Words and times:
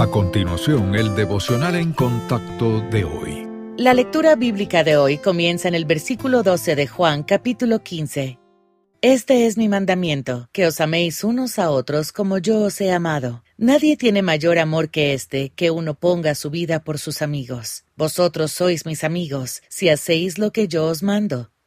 A 0.00 0.06
continuación, 0.06 0.94
el 0.94 1.14
devocional 1.14 1.74
en 1.74 1.92
contacto 1.92 2.80
de 2.90 3.04
hoy. 3.04 3.46
La 3.76 3.92
lectura 3.92 4.34
bíblica 4.34 4.82
de 4.82 4.96
hoy 4.96 5.18
comienza 5.18 5.68
en 5.68 5.74
el 5.74 5.84
versículo 5.84 6.42
12 6.42 6.74
de 6.74 6.86
Juan 6.86 7.22
capítulo 7.22 7.80
15. 7.80 8.38
Este 9.02 9.46
es 9.46 9.58
mi 9.58 9.68
mandamiento, 9.68 10.48
que 10.52 10.66
os 10.66 10.80
améis 10.80 11.22
unos 11.22 11.58
a 11.58 11.68
otros 11.68 12.12
como 12.12 12.38
yo 12.38 12.62
os 12.62 12.80
he 12.80 12.90
amado. 12.92 13.44
Nadie 13.58 13.98
tiene 13.98 14.22
mayor 14.22 14.58
amor 14.58 14.88
que 14.88 15.12
este, 15.12 15.50
que 15.50 15.70
uno 15.70 15.92
ponga 15.92 16.34
su 16.34 16.48
vida 16.48 16.82
por 16.82 16.98
sus 16.98 17.20
amigos. 17.20 17.84
Vosotros 17.94 18.52
sois 18.52 18.86
mis 18.86 19.04
amigos, 19.04 19.62
si 19.68 19.90
hacéis 19.90 20.38
lo 20.38 20.50
que 20.50 20.66
yo 20.66 20.86
os 20.86 21.02
mando. 21.02 21.50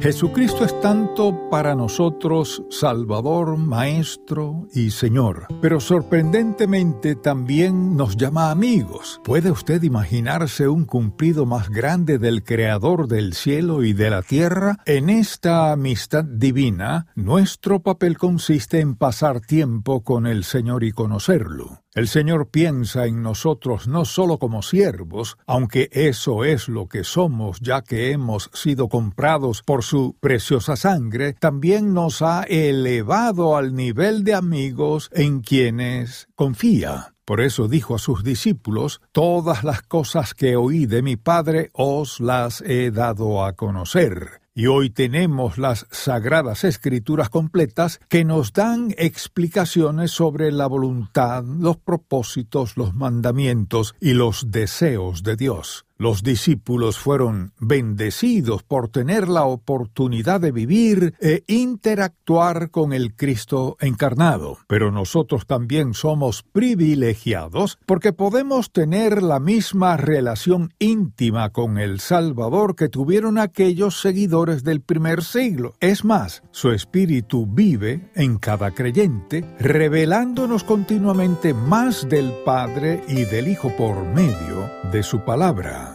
Jesucristo 0.00 0.64
es 0.64 0.80
tanto 0.80 1.48
para 1.50 1.74
nosotros 1.74 2.62
Salvador, 2.70 3.56
Maestro 3.56 4.68
y 4.72 4.92
Señor, 4.92 5.48
pero 5.60 5.80
sorprendentemente 5.80 7.16
también 7.16 7.96
nos 7.96 8.16
llama 8.16 8.52
amigos. 8.52 9.20
¿Puede 9.24 9.50
usted 9.50 9.82
imaginarse 9.82 10.68
un 10.68 10.84
cumplido 10.84 11.46
más 11.46 11.68
grande 11.68 12.18
del 12.18 12.44
Creador 12.44 13.08
del 13.08 13.34
cielo 13.34 13.82
y 13.82 13.92
de 13.92 14.10
la 14.10 14.22
tierra? 14.22 14.78
En 14.86 15.10
esta 15.10 15.72
amistad 15.72 16.24
divina, 16.24 17.06
nuestro 17.16 17.80
papel 17.80 18.18
consiste 18.18 18.78
en 18.78 18.94
pasar 18.94 19.40
tiempo 19.40 20.04
con 20.04 20.28
el 20.28 20.44
Señor 20.44 20.84
y 20.84 20.92
conocerlo. 20.92 21.82
El 21.98 22.06
Señor 22.06 22.46
piensa 22.46 23.06
en 23.06 23.24
nosotros 23.24 23.88
no 23.88 24.04
solo 24.04 24.38
como 24.38 24.62
siervos, 24.62 25.36
aunque 25.48 25.88
eso 25.90 26.44
es 26.44 26.68
lo 26.68 26.86
que 26.86 27.02
somos 27.02 27.58
ya 27.58 27.82
que 27.82 28.12
hemos 28.12 28.50
sido 28.54 28.88
comprados 28.88 29.64
por 29.64 29.82
su 29.82 30.14
preciosa 30.20 30.76
sangre, 30.76 31.32
también 31.32 31.94
nos 31.94 32.22
ha 32.22 32.44
elevado 32.44 33.56
al 33.56 33.74
nivel 33.74 34.22
de 34.22 34.34
amigos 34.34 35.10
en 35.12 35.40
quienes 35.40 36.28
confía. 36.36 37.14
Por 37.24 37.40
eso 37.40 37.66
dijo 37.66 37.96
a 37.96 37.98
sus 37.98 38.22
discípulos, 38.22 39.00
Todas 39.10 39.64
las 39.64 39.82
cosas 39.82 40.34
que 40.34 40.54
oí 40.54 40.86
de 40.86 41.02
mi 41.02 41.16
Padre 41.16 41.70
os 41.72 42.20
las 42.20 42.60
he 42.60 42.92
dado 42.92 43.44
a 43.44 43.54
conocer 43.54 44.40
y 44.58 44.66
hoy 44.66 44.90
tenemos 44.90 45.56
las 45.56 45.86
sagradas 45.92 46.64
escrituras 46.64 47.28
completas 47.28 48.00
que 48.08 48.24
nos 48.24 48.52
dan 48.52 48.92
explicaciones 48.98 50.10
sobre 50.10 50.50
la 50.50 50.66
voluntad, 50.66 51.44
los 51.44 51.76
propósitos, 51.76 52.76
los 52.76 52.92
mandamientos 52.92 53.94
y 54.00 54.14
los 54.14 54.50
deseos 54.50 55.22
de 55.22 55.36
Dios. 55.36 55.87
Los 56.00 56.22
discípulos 56.22 56.96
fueron 56.96 57.52
bendecidos 57.58 58.62
por 58.62 58.88
tener 58.88 59.26
la 59.26 59.42
oportunidad 59.42 60.40
de 60.40 60.52
vivir 60.52 61.14
e 61.20 61.42
interactuar 61.48 62.70
con 62.70 62.92
el 62.92 63.16
Cristo 63.16 63.76
encarnado, 63.80 64.58
pero 64.68 64.92
nosotros 64.92 65.44
también 65.44 65.94
somos 65.94 66.44
privilegiados 66.44 67.80
porque 67.84 68.12
podemos 68.12 68.70
tener 68.70 69.24
la 69.24 69.40
misma 69.40 69.96
relación 69.96 70.72
íntima 70.78 71.50
con 71.50 71.78
el 71.78 71.98
Salvador 71.98 72.76
que 72.76 72.88
tuvieron 72.88 73.36
aquellos 73.36 74.00
seguidores 74.00 74.62
del 74.62 74.80
primer 74.80 75.24
siglo. 75.24 75.74
Es 75.80 76.04
más, 76.04 76.44
su 76.52 76.70
espíritu 76.70 77.44
vive 77.48 78.08
en 78.14 78.38
cada 78.38 78.70
creyente, 78.70 79.44
revelándonos 79.58 80.62
continuamente 80.62 81.54
más 81.54 82.08
del 82.08 82.32
Padre 82.44 83.02
y 83.08 83.24
del 83.24 83.48
Hijo 83.48 83.74
por 83.76 84.04
medio 84.04 84.70
de 84.92 85.02
su 85.02 85.24
palabra. 85.24 85.87